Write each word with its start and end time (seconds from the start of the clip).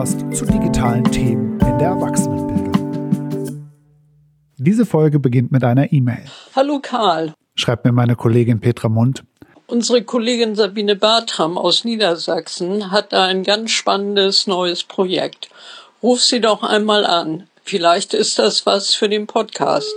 Podcast 0.00 0.34
zu 0.34 0.46
digitalen 0.46 1.04
Themen 1.04 1.60
in 1.60 1.78
der 1.78 1.88
Erwachsenenbildung. 1.88 3.70
Diese 4.56 4.86
Folge 4.86 5.18
beginnt 5.18 5.52
mit 5.52 5.62
einer 5.62 5.92
E-Mail. 5.92 6.24
Hallo 6.56 6.80
Karl. 6.80 7.34
Schreibt 7.54 7.84
mir 7.84 7.92
meine 7.92 8.16
Kollegin 8.16 8.60
Petra 8.60 8.88
Mund. 8.88 9.24
Unsere 9.66 10.02
Kollegin 10.02 10.54
Sabine 10.54 10.96
Bartram 10.96 11.58
aus 11.58 11.84
Niedersachsen 11.84 12.90
hat 12.90 13.12
da 13.12 13.26
ein 13.26 13.42
ganz 13.42 13.72
spannendes 13.72 14.46
neues 14.46 14.84
Projekt. 14.84 15.50
Ruf 16.02 16.20
sie 16.20 16.40
doch 16.40 16.62
einmal 16.62 17.04
an. 17.04 17.44
Vielleicht 17.62 18.14
ist 18.14 18.38
das 18.38 18.64
was 18.64 18.94
für 18.94 19.10
den 19.10 19.26
Podcast. 19.26 19.94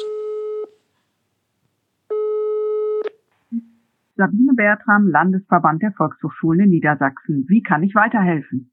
Sabine 4.18 4.52
Bertram, 4.54 5.08
Landesverband 5.08 5.82
der 5.82 5.94
Volkshochschulen 5.94 6.66
in 6.66 6.72
Niedersachsen. 6.72 7.46
Wie 7.48 7.64
kann 7.64 7.84
ich 7.84 7.96
weiterhelfen? 7.96 8.73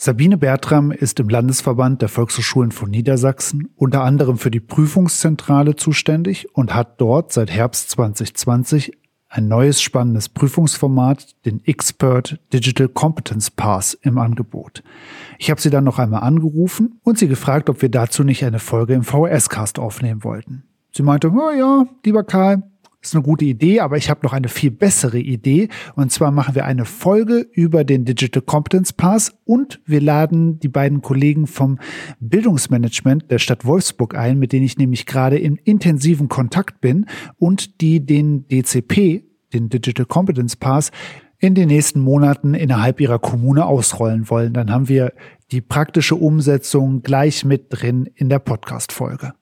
Sabine 0.00 0.38
Bertram 0.38 0.92
ist 0.92 1.18
im 1.18 1.28
Landesverband 1.28 2.02
der 2.02 2.08
Volkshochschulen 2.08 2.70
von 2.70 2.88
Niedersachsen 2.88 3.70
unter 3.74 4.04
anderem 4.04 4.38
für 4.38 4.52
die 4.52 4.60
Prüfungszentrale 4.60 5.74
zuständig 5.74 6.54
und 6.54 6.72
hat 6.72 7.00
dort 7.00 7.32
seit 7.32 7.50
Herbst 7.50 7.90
2020 7.90 8.96
ein 9.28 9.48
neues 9.48 9.82
spannendes 9.82 10.28
Prüfungsformat, 10.28 11.44
den 11.44 11.64
Expert 11.66 12.38
Digital 12.52 12.88
Competence 12.88 13.50
Pass 13.50 13.94
im 13.94 14.18
Angebot. 14.18 14.84
Ich 15.36 15.50
habe 15.50 15.60
sie 15.60 15.68
dann 15.68 15.82
noch 15.82 15.98
einmal 15.98 16.22
angerufen 16.22 17.00
und 17.02 17.18
sie 17.18 17.26
gefragt, 17.26 17.68
ob 17.68 17.82
wir 17.82 17.88
dazu 17.88 18.22
nicht 18.22 18.44
eine 18.44 18.60
Folge 18.60 18.94
im 18.94 19.02
VHS-Cast 19.02 19.80
aufnehmen 19.80 20.22
wollten. 20.22 20.62
Sie 20.92 21.02
meinte, 21.02 21.32
oh 21.32 21.50
ja, 21.50 21.86
lieber 22.04 22.22
Karl, 22.22 22.62
ist 23.00 23.14
eine 23.14 23.22
gute 23.22 23.44
Idee, 23.44 23.80
aber 23.80 23.96
ich 23.96 24.10
habe 24.10 24.20
noch 24.24 24.32
eine 24.32 24.48
viel 24.48 24.70
bessere 24.70 25.18
Idee. 25.18 25.68
Und 25.94 26.10
zwar 26.10 26.30
machen 26.30 26.54
wir 26.54 26.64
eine 26.64 26.84
Folge 26.84 27.46
über 27.52 27.84
den 27.84 28.04
Digital 28.04 28.42
Competence 28.42 28.92
Pass 28.92 29.32
und 29.44 29.80
wir 29.86 30.00
laden 30.00 30.58
die 30.58 30.68
beiden 30.68 31.00
Kollegen 31.00 31.46
vom 31.46 31.78
Bildungsmanagement 32.20 33.30
der 33.30 33.38
Stadt 33.38 33.64
Wolfsburg 33.64 34.16
ein, 34.16 34.38
mit 34.38 34.52
denen 34.52 34.64
ich 34.64 34.78
nämlich 34.78 35.06
gerade 35.06 35.38
in 35.38 35.56
intensiven 35.56 36.28
Kontakt 36.28 36.80
bin 36.80 37.06
und 37.38 37.80
die 37.80 38.04
den 38.04 38.48
DCP, 38.48 39.24
den 39.52 39.68
Digital 39.68 40.06
Competence 40.06 40.56
Pass, 40.56 40.90
in 41.38 41.54
den 41.54 41.68
nächsten 41.68 42.00
Monaten 42.00 42.54
innerhalb 42.54 43.00
ihrer 43.00 43.20
Kommune 43.20 43.64
ausrollen 43.64 44.28
wollen. 44.28 44.52
Dann 44.52 44.72
haben 44.72 44.88
wir 44.88 45.12
die 45.52 45.60
praktische 45.60 46.16
Umsetzung 46.16 47.02
gleich 47.02 47.44
mit 47.44 47.66
drin 47.70 48.08
in 48.16 48.28
der 48.28 48.40
Podcast-Folge. 48.40 49.34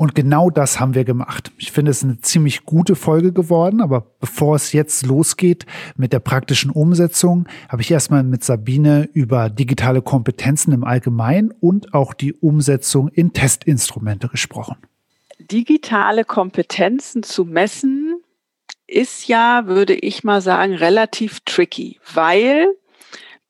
Und 0.00 0.14
genau 0.14 0.48
das 0.48 0.80
haben 0.80 0.94
wir 0.94 1.04
gemacht. 1.04 1.52
Ich 1.58 1.72
finde 1.72 1.90
es 1.90 2.02
eine 2.02 2.18
ziemlich 2.20 2.64
gute 2.64 2.96
Folge 2.96 3.34
geworden, 3.34 3.82
aber 3.82 4.00
bevor 4.18 4.56
es 4.56 4.72
jetzt 4.72 5.04
losgeht 5.04 5.66
mit 5.94 6.14
der 6.14 6.20
praktischen 6.20 6.70
Umsetzung, 6.70 7.46
habe 7.68 7.82
ich 7.82 7.90
erstmal 7.90 8.22
mit 8.22 8.42
Sabine 8.42 9.10
über 9.12 9.50
digitale 9.50 10.00
Kompetenzen 10.00 10.72
im 10.72 10.84
Allgemeinen 10.84 11.50
und 11.50 11.92
auch 11.92 12.14
die 12.14 12.32
Umsetzung 12.32 13.08
in 13.08 13.34
Testinstrumente 13.34 14.28
gesprochen. 14.28 14.76
Digitale 15.38 16.24
Kompetenzen 16.24 17.22
zu 17.22 17.44
messen 17.44 18.22
ist 18.86 19.28
ja, 19.28 19.66
würde 19.66 19.92
ich 19.92 20.24
mal 20.24 20.40
sagen, 20.40 20.72
relativ 20.72 21.40
tricky, 21.40 22.00
weil 22.14 22.68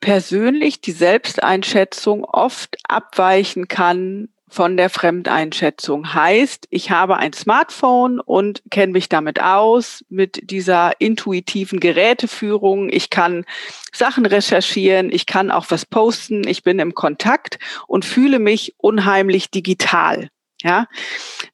persönlich 0.00 0.80
die 0.80 0.90
Selbsteinschätzung 0.90 2.24
oft 2.24 2.76
abweichen 2.88 3.68
kann 3.68 4.30
von 4.50 4.76
der 4.76 4.90
Fremdeinschätzung. 4.90 6.12
Heißt, 6.12 6.66
ich 6.70 6.90
habe 6.90 7.16
ein 7.16 7.32
Smartphone 7.32 8.20
und 8.20 8.62
kenne 8.70 8.92
mich 8.92 9.08
damit 9.08 9.40
aus, 9.40 10.04
mit 10.08 10.50
dieser 10.50 11.00
intuitiven 11.00 11.80
Geräteführung. 11.80 12.90
Ich 12.90 13.08
kann 13.08 13.44
Sachen 13.92 14.26
recherchieren, 14.26 15.10
ich 15.10 15.26
kann 15.26 15.50
auch 15.50 15.66
was 15.70 15.86
posten, 15.86 16.46
ich 16.46 16.62
bin 16.62 16.80
im 16.80 16.94
Kontakt 16.94 17.58
und 17.86 18.04
fühle 18.04 18.40
mich 18.40 18.74
unheimlich 18.76 19.50
digital. 19.50 20.28
Ja, 20.62 20.88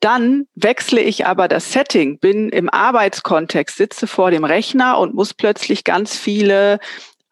dann 0.01 0.49
wechsle 0.57 1.01
ich 1.01 1.27
aber 1.27 1.47
das 1.47 1.71
Setting, 1.73 2.19
bin 2.19 2.49
im 2.49 2.69
Arbeitskontext, 2.69 3.77
sitze 3.77 4.09
vor 4.09 4.33
dem 4.33 4.45
Rechner 4.45 4.99
und 4.99 5.15
muss 5.15 5.33
plötzlich 5.33 5.85
ganz 5.85 6.17
viele 6.17 6.81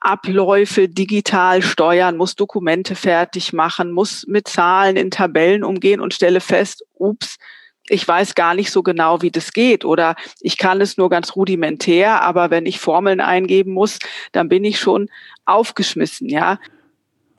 Abläufe 0.05 0.89
digital 0.89 1.63
steuern, 1.63 2.17
muss 2.17 2.37
Dokumente 2.37 2.95
fertig 2.95 3.55
machen, 3.55 3.91
muss 3.91 4.27
mit 4.27 4.49
Zahlen 4.49 4.97
in 4.97 5.11
Tabellen 5.11 5.65
umgehen 5.65 6.01
und 6.01 6.13
stelle 6.13 6.41
fest, 6.41 6.85
ups, 6.95 7.39
ich 7.89 8.07
weiß 8.07 8.35
gar 8.35 8.55
nicht 8.55 8.71
so 8.71 8.83
genau, 8.83 9.23
wie 9.23 9.31
das 9.31 9.53
geht 9.53 9.85
oder 9.85 10.15
ich 10.41 10.59
kann 10.59 10.81
es 10.81 10.97
nur 10.97 11.11
ganz 11.11 11.37
rudimentär, 11.37 12.23
aber 12.23 12.51
wenn 12.51 12.67
ich 12.67 12.81
Formeln 12.81 13.21
eingeben 13.21 13.73
muss, 13.73 13.99
dann 14.33 14.49
bin 14.49 14.65
ich 14.65 14.79
schon 14.79 15.09
aufgeschmissen, 15.45 16.29
ja. 16.29 16.59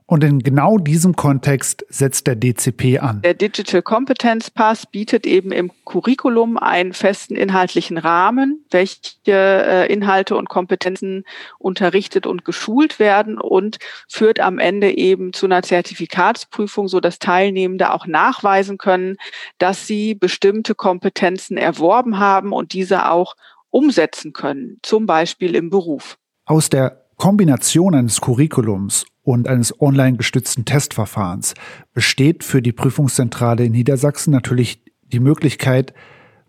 Und 0.07 0.23
in 0.23 0.39
genau 0.39 0.77
diesem 0.77 1.15
Kontext 1.15 1.83
setzt 1.89 2.27
der 2.27 2.35
DCP 2.35 2.99
an. 2.99 3.23
Der 3.23 3.33
Digital 3.33 3.81
Competence 3.81 4.51
Pass 4.51 4.85
bietet 4.85 5.25
eben 5.25 5.51
im 5.51 5.71
Curriculum 5.83 6.57
einen 6.57 6.93
festen 6.93 7.35
inhaltlichen 7.35 7.97
Rahmen, 7.97 8.63
welche 8.69 9.15
äh, 9.25 9.91
Inhalte 9.91 10.35
und 10.35 10.47
Kompetenzen 10.47 11.23
unterrichtet 11.57 12.27
und 12.27 12.45
geschult 12.45 12.99
werden 12.99 13.39
und 13.39 13.79
führt 14.07 14.39
am 14.39 14.59
Ende 14.59 14.95
eben 14.95 15.33
zu 15.33 15.47
einer 15.47 15.63
Zertifikatsprüfung, 15.63 16.87
so 16.87 16.99
dass 16.99 17.17
Teilnehmende 17.17 17.91
auch 17.91 18.05
nachweisen 18.05 18.77
können, 18.77 19.17
dass 19.57 19.87
sie 19.87 20.13
bestimmte 20.13 20.75
Kompetenzen 20.75 21.57
erworben 21.57 22.19
haben 22.19 22.53
und 22.53 22.73
diese 22.73 23.09
auch 23.09 23.35
umsetzen 23.71 24.33
können, 24.33 24.77
zum 24.83 25.07
Beispiel 25.07 25.55
im 25.55 25.71
Beruf. 25.71 26.19
Aus 26.45 26.69
der 26.69 27.04
Kombination 27.17 27.95
eines 27.95 28.21
Curriculums 28.21 29.05
und 29.23 29.47
eines 29.47 29.79
online 29.81 30.17
gestützten 30.17 30.65
Testverfahrens 30.65 31.53
besteht 31.93 32.43
für 32.43 32.61
die 32.61 32.73
Prüfungszentrale 32.73 33.65
in 33.65 33.71
Niedersachsen 33.71 34.31
natürlich 34.31 34.81
die 35.11 35.19
Möglichkeit, 35.19 35.93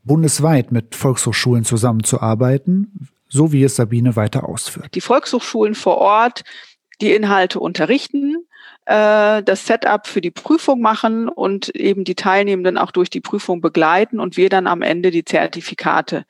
bundesweit 0.04 0.72
mit 0.72 0.94
Volkshochschulen 0.94 1.64
zusammenzuarbeiten, 1.64 3.08
so 3.28 3.52
wie 3.52 3.64
es 3.64 3.76
Sabine 3.76 4.16
weiter 4.16 4.48
ausführt. 4.48 4.94
Die 4.94 5.00
Volkshochschulen 5.00 5.74
vor 5.74 5.98
Ort 5.98 6.44
die 7.00 7.12
Inhalte 7.12 7.60
unterrichten, 7.60 8.46
äh, 8.86 9.42
das 9.42 9.66
Setup 9.66 10.06
für 10.06 10.20
die 10.20 10.30
Prüfung 10.30 10.80
machen 10.80 11.28
und 11.28 11.74
eben 11.74 12.04
die 12.04 12.14
Teilnehmenden 12.14 12.78
auch 12.78 12.90
durch 12.90 13.10
die 13.10 13.20
Prüfung 13.20 13.60
begleiten 13.60 14.20
und 14.20 14.36
wir 14.36 14.48
dann 14.48 14.66
am 14.66 14.82
Ende 14.82 15.10
die 15.10 15.24
Zertifikate 15.24 16.24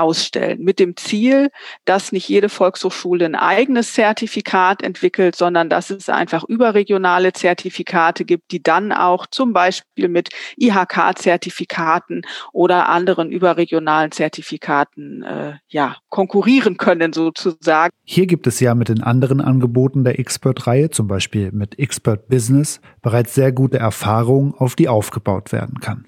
ausstellen, 0.00 0.62
mit 0.62 0.78
dem 0.78 0.96
Ziel, 0.96 1.50
dass 1.84 2.12
nicht 2.12 2.28
jede 2.28 2.48
Volkshochschule 2.48 3.24
ein 3.24 3.34
eigenes 3.34 3.92
Zertifikat 3.92 4.82
entwickelt, 4.82 5.36
sondern 5.36 5.68
dass 5.68 5.90
es 5.90 6.08
einfach 6.08 6.44
überregionale 6.44 7.32
Zertifikate 7.32 8.24
gibt, 8.24 8.50
die 8.52 8.62
dann 8.62 8.92
auch 8.92 9.26
zum 9.26 9.52
Beispiel 9.52 10.08
mit 10.08 10.30
IHK-Zertifikaten 10.56 12.22
oder 12.52 12.88
anderen 12.88 13.30
überregionalen 13.30 14.12
Zertifikaten 14.12 15.22
äh, 15.22 15.54
ja, 15.68 15.96
konkurrieren 16.08 16.76
können 16.76 17.12
sozusagen. 17.12 17.92
Hier 18.04 18.26
gibt 18.26 18.46
es 18.46 18.60
ja 18.60 18.74
mit 18.74 18.88
den 18.88 19.02
anderen 19.02 19.40
Angeboten 19.40 20.04
der 20.04 20.18
Expert-Reihe, 20.18 20.90
zum 20.90 21.08
Beispiel 21.08 21.52
mit 21.52 21.78
Expert 21.78 22.28
Business, 22.28 22.80
bereits 23.02 23.34
sehr 23.34 23.52
gute 23.52 23.78
Erfahrungen, 23.78 24.54
auf 24.54 24.74
die 24.74 24.88
aufgebaut 24.88 25.52
werden 25.52 25.80
kann. 25.80 26.06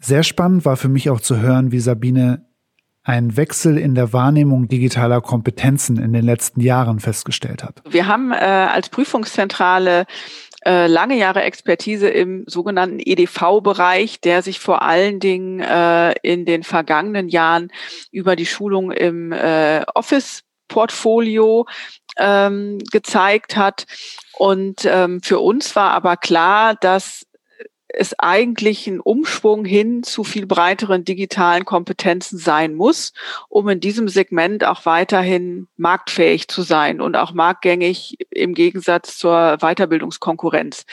Sehr 0.00 0.22
spannend 0.22 0.64
war 0.64 0.76
für 0.76 0.88
mich 0.88 1.10
auch 1.10 1.20
zu 1.20 1.38
hören, 1.38 1.72
wie 1.72 1.80
Sabine 1.80 2.46
einen 3.02 3.36
Wechsel 3.36 3.78
in 3.78 3.94
der 3.94 4.12
Wahrnehmung 4.12 4.68
digitaler 4.68 5.22
Kompetenzen 5.22 5.96
in 5.98 6.12
den 6.12 6.24
letzten 6.24 6.60
Jahren 6.60 7.00
festgestellt 7.00 7.64
hat. 7.64 7.82
Wir 7.88 8.06
haben 8.06 8.32
äh, 8.32 8.36
als 8.36 8.90
Prüfungszentrale 8.90 10.04
äh, 10.66 10.86
lange 10.88 11.16
Jahre 11.16 11.42
Expertise 11.42 12.08
im 12.08 12.44
sogenannten 12.46 12.98
EDV-Bereich, 13.00 14.20
der 14.20 14.42
sich 14.42 14.60
vor 14.60 14.82
allen 14.82 15.20
Dingen 15.20 15.60
äh, 15.60 16.12
in 16.22 16.44
den 16.44 16.64
vergangenen 16.64 17.28
Jahren 17.28 17.70
über 18.10 18.36
die 18.36 18.44
Schulung 18.44 18.90
im 18.90 19.32
äh, 19.32 19.84
Office-Portfolio 19.94 21.66
ähm, 22.18 22.78
gezeigt 22.90 23.56
hat. 23.56 23.86
Und 24.36 24.84
ähm, 24.84 25.22
für 25.22 25.38
uns 25.38 25.74
war 25.76 25.92
aber 25.92 26.18
klar, 26.18 26.74
dass 26.74 27.24
es 27.88 28.18
eigentlich 28.18 28.86
ein 28.86 29.00
Umschwung 29.00 29.64
hin 29.64 30.02
zu 30.02 30.24
viel 30.24 30.46
breiteren 30.46 31.04
digitalen 31.04 31.64
Kompetenzen 31.64 32.38
sein 32.38 32.74
muss, 32.74 33.12
um 33.48 33.68
in 33.68 33.80
diesem 33.80 34.08
Segment 34.08 34.64
auch 34.64 34.84
weiterhin 34.86 35.68
marktfähig 35.76 36.48
zu 36.48 36.62
sein 36.62 37.00
und 37.00 37.16
auch 37.16 37.32
marktgängig 37.32 38.18
im 38.30 38.54
Gegensatz 38.54 39.16
zur 39.18 39.58
Weiterbildungskonkurrenz. 39.60 40.84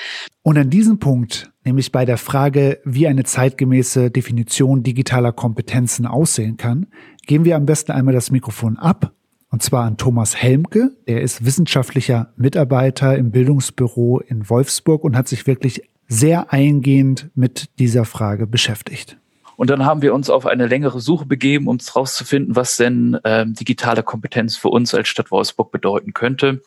Und 0.41 0.57
an 0.57 0.69
diesem 0.69 0.99
Punkt, 0.99 1.51
nämlich 1.63 1.91
bei 1.91 2.05
der 2.05 2.17
Frage, 2.17 2.79
wie 2.85 3.07
eine 3.07 3.23
zeitgemäße 3.23 4.11
Definition 4.11 4.83
digitaler 4.83 5.33
Kompetenzen 5.33 6.05
aussehen 6.05 6.57
kann, 6.57 6.87
geben 7.25 7.45
wir 7.45 7.55
am 7.55 7.65
besten 7.65 7.91
einmal 7.91 8.13
das 8.13 8.31
Mikrofon 8.31 8.77
ab 8.77 9.11
und 9.55 9.63
zwar 9.63 9.85
an 9.85 9.95
Thomas 9.95 10.35
Helmke. 10.35 10.91
Der 11.07 11.21
ist 11.21 11.45
wissenschaftlicher 11.45 12.33
Mitarbeiter 12.35 13.17
im 13.17 13.31
Bildungsbüro 13.31 14.19
in 14.19 14.49
Wolfsburg 14.49 15.03
und 15.03 15.15
hat 15.15 15.27
sich 15.29 15.47
wirklich 15.47 15.89
sehr 16.07 16.51
eingehend 16.53 17.29
mit 17.35 17.69
dieser 17.79 18.05
Frage 18.05 18.47
beschäftigt. 18.47 19.17
Und 19.57 19.69
dann 19.69 19.85
haben 19.85 20.01
wir 20.01 20.13
uns 20.13 20.29
auf 20.29 20.45
eine 20.45 20.67
längere 20.67 20.99
Suche 20.99 21.25
begeben, 21.25 21.67
um 21.67 21.77
herauszufinden, 21.79 22.55
was 22.55 22.75
denn 22.75 23.17
ähm, 23.23 23.53
digitale 23.53 24.03
Kompetenz 24.03 24.57
für 24.57 24.69
uns 24.69 24.93
als 24.93 25.07
Stadt 25.07 25.31
Wolfsburg 25.31 25.71
bedeuten 25.71 26.13
könnte. 26.13 26.61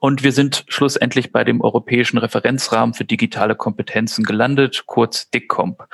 Und 0.00 0.22
wir 0.22 0.32
sind 0.32 0.64
schlussendlich 0.68 1.32
bei 1.32 1.44
dem 1.44 1.60
Europäischen 1.60 2.18
Referenzrahmen 2.18 2.94
für 2.94 3.04
digitale 3.04 3.54
Kompetenzen 3.54 4.24
gelandet, 4.24 4.84
kurz 4.86 5.30
DICCOMP. 5.30 5.84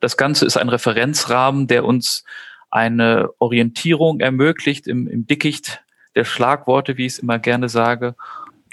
Das 0.00 0.16
Ganze 0.16 0.44
ist 0.44 0.56
ein 0.56 0.68
Referenzrahmen, 0.68 1.66
der 1.66 1.84
uns 1.84 2.24
eine 2.70 3.30
Orientierung 3.38 4.20
ermöglicht 4.20 4.86
im, 4.86 5.08
im 5.08 5.26
Dickicht 5.26 5.82
der 6.14 6.24
Schlagworte, 6.24 6.96
wie 6.96 7.06
ich 7.06 7.14
es 7.14 7.18
immer 7.18 7.38
gerne 7.38 7.68
sage, 7.68 8.14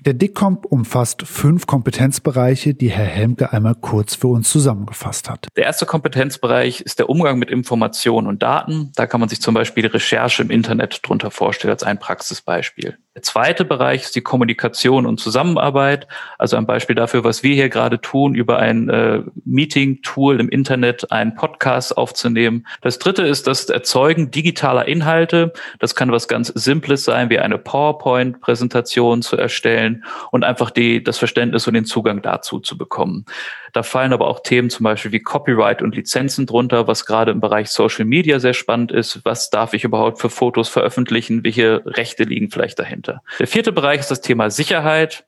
der 0.08 0.14
DICCOMP 0.14 0.66
umfasst 0.68 1.24
fünf 1.24 1.68
Kompetenzbereiche, 1.68 2.74
die 2.74 2.90
Herr 2.90 3.04
Helmke 3.04 3.52
einmal 3.52 3.76
kurz 3.76 4.16
für 4.16 4.28
uns 4.28 4.50
zusammengefasst 4.50 5.30
hat. 5.30 5.50
Der 5.58 5.66
erste 5.66 5.86
Kompetenzbereich 5.86 6.80
ist 6.80 7.00
der 7.00 7.10
Umgang 7.10 7.38
mit 7.38 7.52
Informationen 7.52 8.28
und 8.28 8.42
Daten. 8.42 8.94
Da 8.96 9.06
kann 9.06 9.20
man 9.20 9.28
sich 9.28 9.42
zum 9.42 9.54
Beispiel 9.54 9.84
die 9.84 9.90
Recherche 9.90 10.44
im 10.44 10.50
Internet 10.50 11.02
drunter 11.04 11.30
vorstellen 11.30 11.74
als 11.74 11.84
ein 11.84 12.00
Praxisbeispiel. 12.00 12.98
Der 13.18 13.24
zweite 13.24 13.66
Bereich 13.66 14.04
ist 14.04 14.16
die 14.16 14.22
Kommunikation 14.22 15.08
und 15.08 15.20
Zusammenarbeit. 15.20 16.08
Also 16.38 16.56
ein 16.56 16.68
Beispiel 16.68 16.96
dafür, 16.96 17.24
was 17.24 17.42
wir 17.42 17.56
hier 17.56 17.68
gerade 17.68 18.00
tun, 18.00 18.36
über 18.36 18.60
ein 18.60 18.90
äh, 18.90 19.24
Meeting-Tool 19.44 20.40
im 20.40 20.50
Internet 20.50 21.12
einen 21.12 21.34
Podcast 21.34 21.98
aufzunehmen. 21.98 22.68
Das 22.82 23.00
dritte 23.00 23.24
ist 23.24 23.48
das 23.48 23.72
Erzeugen 23.72 24.30
digitaler 24.30 24.88
Inhalte. 24.88 25.52
Das 25.80 25.96
kann 25.96 26.12
was 26.12 26.28
ganz 26.28 26.50
Simples 26.50 27.06
sein, 27.06 27.32
wie 27.32 27.40
eine 27.40 27.58
PowerPoint-Präsentation 27.58 29.24
zu 29.24 29.36
erstellen 29.36 30.04
und 30.30 30.44
einfach 30.44 30.70
die, 30.70 31.04
das 31.04 31.18
Verständnis 31.18 31.66
und 31.66 31.74
den 31.74 31.86
Zugang 31.86 32.22
dazu 32.22 32.60
zu 32.60 32.78
bekommen. 32.78 33.26
Da 33.74 33.82
fallen 33.84 34.14
aber 34.14 34.28
auch 34.28 34.42
Themen 34.42 34.70
zum 34.70 34.84
Beispiel 34.84 35.12
wie 35.12 35.20
Copyright 35.20 35.82
und 35.82 35.96
Lizenzen 35.96 36.46
drunter, 36.46 36.88
was 36.88 37.06
gerade 37.06 37.32
im 37.32 37.42
Bereich 37.42 37.70
Social 37.70 38.06
Media 38.06 38.40
sehr 38.40 38.54
spannend 38.54 38.92
ist. 38.92 39.22
Was 39.24 39.50
darf 39.50 39.74
ich 39.74 39.84
überhaupt 39.84 40.20
für 40.20 40.30
Fotos 40.30 40.70
veröffentlichen? 40.70 41.44
Welche 41.44 41.82
Rechte 41.86 42.24
liegen 42.24 42.52
vielleicht 42.52 42.78
dahinter? 42.78 43.07
Der 43.40 43.48
vierte 43.48 43.72
Bereich 43.72 44.00
ist 44.00 44.12
das 44.12 44.22
Thema 44.22 44.50
Sicherheit. 44.50 45.26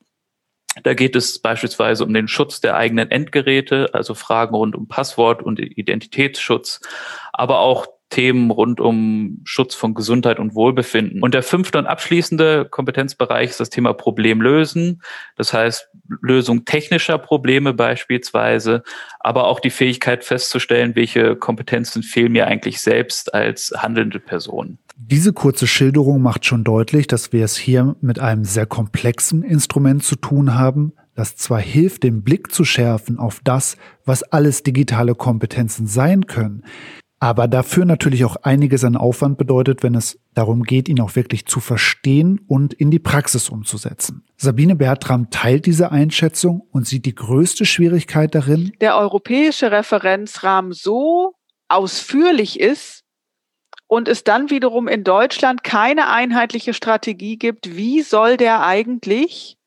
Da 0.82 0.94
geht 0.94 1.16
es 1.16 1.40
beispielsweise 1.40 2.04
um 2.04 2.14
den 2.14 2.28
Schutz 2.28 2.60
der 2.60 2.76
eigenen 2.76 3.10
Endgeräte, 3.10 3.90
also 3.92 4.14
Fragen 4.14 4.54
rund 4.54 4.76
um 4.76 4.86
Passwort 4.86 5.42
und 5.42 5.58
Identitätsschutz, 5.58 6.80
aber 7.32 7.58
auch 7.58 7.88
Themen 8.10 8.50
rund 8.50 8.80
um 8.80 9.40
Schutz 9.44 9.74
von 9.74 9.94
Gesundheit 9.94 10.38
und 10.38 10.54
Wohlbefinden. 10.54 11.22
Und 11.22 11.32
der 11.32 11.42
fünfte 11.42 11.78
und 11.78 11.86
abschließende 11.86 12.66
Kompetenzbereich 12.66 13.50
ist 13.50 13.60
das 13.60 13.70
Thema 13.70 13.94
Problemlösen. 13.94 15.02
Das 15.36 15.52
heißt, 15.52 15.88
Lösung 16.20 16.64
technischer 16.64 17.18
Probleme 17.18 17.72
beispielsweise, 17.72 18.82
aber 19.20 19.46
auch 19.46 19.60
die 19.60 19.70
Fähigkeit 19.70 20.24
festzustellen, 20.24 20.96
welche 20.96 21.36
Kompetenzen 21.36 22.02
fehlen 22.02 22.32
mir 22.32 22.46
eigentlich 22.46 22.80
selbst 22.80 23.32
als 23.32 23.72
handelnde 23.76 24.18
Person. 24.18 24.78
Diese 24.96 25.32
kurze 25.32 25.66
Schilderung 25.66 26.20
macht 26.20 26.44
schon 26.44 26.62
deutlich, 26.62 27.06
dass 27.06 27.32
wir 27.32 27.44
es 27.44 27.56
hier 27.56 27.96
mit 28.00 28.18
einem 28.18 28.44
sehr 28.44 28.66
komplexen 28.66 29.42
Instrument 29.42 30.04
zu 30.04 30.16
tun 30.16 30.54
haben, 30.54 30.92
das 31.14 31.36
zwar 31.36 31.60
hilft, 31.60 32.02
den 32.02 32.22
Blick 32.22 32.52
zu 32.52 32.64
schärfen 32.64 33.18
auf 33.18 33.40
das, 33.42 33.76
was 34.04 34.22
alles 34.22 34.62
digitale 34.62 35.14
Kompetenzen 35.14 35.86
sein 35.86 36.26
können, 36.26 36.64
aber 37.20 37.48
dafür 37.48 37.84
natürlich 37.84 38.24
auch 38.24 38.36
einiges 38.36 38.82
an 38.82 38.96
Aufwand 38.96 39.36
bedeutet, 39.36 39.82
wenn 39.82 39.94
es 39.94 40.18
darum 40.32 40.62
geht, 40.62 40.88
ihn 40.88 41.00
auch 41.00 41.16
wirklich 41.16 41.44
zu 41.44 41.60
verstehen 41.60 42.40
und 42.48 42.72
in 42.72 42.90
die 42.90 42.98
Praxis 42.98 43.50
umzusetzen. 43.50 44.24
Sabine 44.38 44.74
Bertram 44.74 45.28
teilt 45.28 45.66
diese 45.66 45.92
Einschätzung 45.92 46.62
und 46.72 46.86
sieht 46.86 47.04
die 47.04 47.14
größte 47.14 47.66
Schwierigkeit 47.66 48.34
darin, 48.34 48.72
der 48.80 48.96
europäische 48.96 49.70
Referenzrahmen 49.70 50.72
so 50.72 51.34
ausführlich 51.68 52.58
ist 52.58 53.04
und 53.86 54.08
es 54.08 54.24
dann 54.24 54.48
wiederum 54.48 54.88
in 54.88 55.04
Deutschland 55.04 55.62
keine 55.62 56.08
einheitliche 56.08 56.72
Strategie 56.72 57.36
gibt, 57.36 57.76
wie 57.76 58.00
soll 58.00 58.38
der 58.38 58.64
eigentlich 58.64 59.58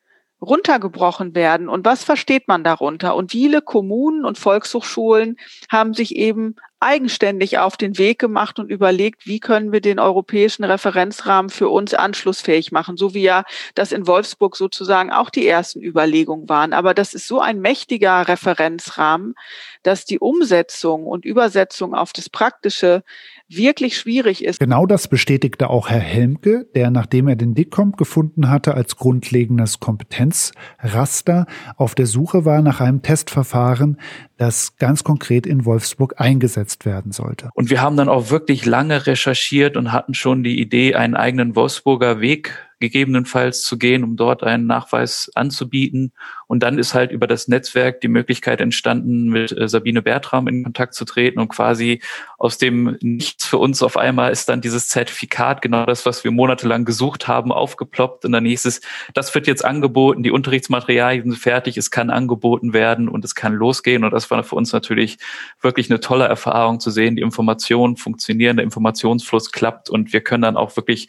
runtergebrochen 0.41 1.35
werden 1.35 1.69
und 1.69 1.85
was 1.85 2.03
versteht 2.03 2.47
man 2.47 2.63
darunter? 2.63 3.15
Und 3.15 3.31
viele 3.31 3.61
Kommunen 3.61 4.25
und 4.25 4.37
Volkshochschulen 4.37 5.37
haben 5.69 5.93
sich 5.93 6.15
eben 6.15 6.55
eigenständig 6.83 7.57
auf 7.57 7.77
den 7.77 7.97
Weg 7.97 8.19
gemacht 8.19 8.59
und 8.59 8.69
überlegt, 8.69 9.25
wie 9.25 9.39
können 9.39 9.71
wir 9.71 9.81
den 9.81 9.99
europäischen 9.99 10.63
Referenzrahmen 10.63 11.49
für 11.49 11.69
uns 11.69 11.93
anschlussfähig 11.93 12.71
machen, 12.71 12.97
so 12.97 13.13
wie 13.13 13.23
ja 13.23 13.43
das 13.75 13.91
in 13.91 14.05
Wolfsburg 14.05 14.55
sozusagen 14.55 15.11
auch 15.11 15.29
die 15.29 15.47
ersten 15.47 15.81
Überlegungen 15.81 16.49
waren. 16.49 16.73
Aber 16.73 16.93
das 16.93 17.13
ist 17.13 17.27
so 17.27 17.39
ein 17.39 17.59
mächtiger 17.59 18.27
Referenzrahmen, 18.27 19.35
dass 19.83 20.05
die 20.05 20.19
Umsetzung 20.19 21.05
und 21.05 21.25
Übersetzung 21.25 21.93
auf 21.95 22.13
das 22.13 22.29
Praktische 22.29 23.03
wirklich 23.49 23.97
schwierig 23.97 24.43
ist. 24.43 24.59
Genau 24.59 24.85
das 24.85 25.07
bestätigte 25.07 25.69
auch 25.69 25.89
Herr 25.89 25.99
Helmke, 25.99 26.67
der, 26.75 26.91
nachdem 26.91 27.27
er 27.27 27.35
den 27.35 27.53
DICOMP 27.53 27.97
gefunden 27.97 28.49
hatte 28.49 28.73
als 28.73 28.95
grundlegendes 28.95 29.79
Kompetenzraster, 29.79 31.45
auf 31.75 31.95
der 31.95 32.05
Suche 32.05 32.45
war 32.45 32.61
nach 32.61 32.79
einem 32.79 33.01
Testverfahren, 33.01 33.99
das 34.37 34.75
ganz 34.77 35.03
konkret 35.03 35.45
in 35.45 35.65
Wolfsburg 35.65 36.15
eingesetzt 36.17 36.85
werden 36.85 37.11
sollte. 37.11 37.49
Und 37.53 37.69
wir 37.69 37.81
haben 37.81 37.97
dann 37.97 38.09
auch 38.09 38.29
wirklich 38.29 38.65
lange 38.65 39.05
recherchiert 39.07 39.77
und 39.77 39.91
hatten 39.91 40.13
schon 40.13 40.43
die 40.43 40.59
Idee, 40.59 40.95
einen 40.95 41.15
eigenen 41.15 41.55
Wolfsburger 41.55 42.19
Weg 42.19 42.57
gegebenenfalls 42.79 43.63
zu 43.63 43.77
gehen, 43.77 44.03
um 44.03 44.17
dort 44.17 44.43
einen 44.43 44.67
Nachweis 44.67 45.31
anzubieten. 45.35 46.11
Und 46.47 46.63
dann 46.63 46.77
ist 46.77 46.93
halt 46.93 47.11
über 47.11 47.27
das 47.27 47.47
Netzwerk 47.47 48.01
die 48.01 48.07
Möglichkeit 48.07 48.61
entstanden, 48.61 49.29
mit 49.29 49.51
äh, 49.51 49.67
Sabine 49.67 50.01
Bertram 50.01 50.47
in 50.47 50.63
Kontakt 50.63 50.93
zu 50.93 51.05
treten 51.05 51.39
und 51.39 51.49
quasi 51.49 52.01
aus 52.37 52.57
dem 52.57 52.97
Nichts 53.01 53.45
für 53.45 53.57
uns 53.57 53.81
auf 53.81 53.97
einmal 53.97 54.31
ist 54.31 54.49
dann 54.49 54.61
dieses 54.61 54.89
Zertifikat, 54.89 55.61
genau 55.61 55.85
das, 55.85 56.05
was 56.05 56.23
wir 56.23 56.31
monatelang 56.31 56.85
gesucht 56.85 57.27
haben, 57.27 57.51
aufgeploppt. 57.51 58.25
Und 58.25 58.33
dann 58.33 58.45
hieß 58.45 58.65
es, 58.65 58.81
das 59.13 59.33
wird 59.33 59.47
jetzt 59.47 59.63
angeboten, 59.63 60.23
die 60.23 60.31
Unterrichtsmaterialien 60.31 61.31
sind 61.31 61.39
fertig, 61.39 61.77
es 61.77 61.91
kann 61.91 62.09
angeboten 62.09 62.73
werden 62.73 63.07
und 63.07 63.23
es 63.23 63.35
kann 63.35 63.53
losgehen. 63.53 64.03
Und 64.03 64.11
das 64.11 64.29
war 64.29 64.43
für 64.43 64.55
uns 64.55 64.73
natürlich 64.73 65.17
wirklich 65.61 65.89
eine 65.89 65.99
tolle 65.99 66.25
Erfahrung 66.25 66.79
zu 66.79 66.91
sehen, 66.91 67.15
die 67.15 67.21
Informationen 67.21 67.95
funktionieren, 67.95 68.57
der 68.57 68.65
Informationsfluss 68.65 69.51
klappt 69.51 69.89
und 69.89 70.13
wir 70.13 70.21
können 70.21 70.43
dann 70.43 70.57
auch 70.57 70.75
wirklich 70.75 71.07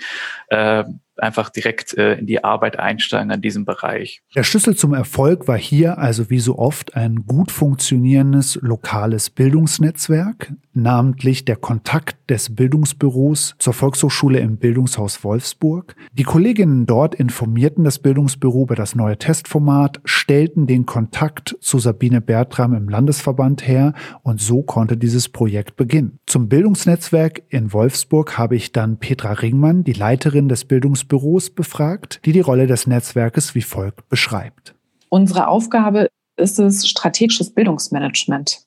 äh, 0.49 0.85
einfach 1.17 1.51
direkt 1.51 1.95
äh, 1.95 2.15
in 2.15 2.27
die 2.27 2.43
Arbeit 2.43 2.79
einsteigen 2.79 3.31
an 3.31 3.41
diesem 3.41 3.65
Bereich. 3.65 4.23
Der 4.35 4.43
Schlüssel 4.43 4.77
zum 4.77 4.95
Erfolg 4.95 5.34
war 5.47 5.59
hier 5.59 5.99
also 5.99 6.31
wie 6.31 6.39
so 6.39 6.59
oft 6.59 6.97
ein 6.97 7.27
gut 7.27 7.51
funktionierendes 7.51 8.59
lokales 8.63 9.31
Bildungsnetzwerk, 9.31 10.53
namentlich 10.73 11.45
der 11.45 11.57
Kontakt 11.57 12.17
des 12.31 12.55
Bildungsbüros 12.55 13.55
zur 13.59 13.73
Volkshochschule 13.73 14.39
im 14.39 14.57
Bildungshaus 14.57 15.25
Wolfsburg. 15.25 15.95
Die 16.13 16.23
Kolleginnen 16.23 16.87
dort 16.87 17.15
informierten 17.15 17.85
das 17.85 17.99
Bildungsbüro 17.99 18.63
über 18.63 18.75
das 18.75 18.95
neue 18.95 19.19
Testformat, 19.19 20.01
stellten 20.05 20.67
den 20.67 20.87
Kontakt 20.87 21.57
zu 21.61 21.79
Sabine 21.79 22.21
Bertram 22.21 22.75
im 22.75 22.89
Landesverband 22.89 23.67
her 23.67 23.95
und 24.23 24.41
so 24.41 24.63
konnte 24.63 24.97
dieses 24.97 25.29
Projekt 25.29 25.77
beginnen. 25.77 26.19
Zum 26.27 26.49
Bildungsnetzwerk 26.49 27.43
in 27.49 27.73
Wolfsburg 27.73 28.39
habe 28.39 28.57
ich 28.57 28.73
dann 28.73 28.99
Petra 28.99 29.33
Ringmann, 29.33 29.85
die 29.85 29.93
Leiterin 29.93 30.49
des 30.49 30.65
Bildungsbüros, 30.65 31.51
befragt, 31.51 32.21
die 32.25 32.33
die 32.33 32.41
Rolle 32.41 32.67
des 32.67 32.87
Netzwerkes 32.87 33.55
wie 33.55 33.63
folgt 33.63 34.09
beschreibt. 34.09 34.74
Unsere 35.15 35.47
Aufgabe 35.47 36.09
ist 36.37 36.59
es, 36.59 36.89
strategisches 36.89 37.55
Bildungsmanagement 37.55 38.63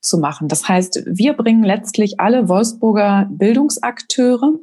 zu 0.00 0.16
machen. 0.16 0.48
Das 0.48 0.66
heißt, 0.66 1.02
wir 1.04 1.34
bringen 1.34 1.62
letztlich 1.62 2.18
alle 2.18 2.48
Wolfsburger 2.48 3.28
Bildungsakteure 3.30 4.54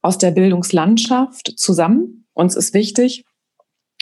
aus 0.00 0.18
der 0.18 0.30
Bildungslandschaft 0.30 1.54
zusammen. 1.58 2.24
Uns 2.34 2.54
ist 2.54 2.72
wichtig, 2.72 3.24